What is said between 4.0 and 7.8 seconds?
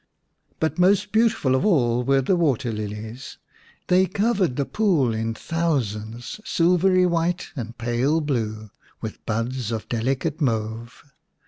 covered the pool in thousands, silvery white and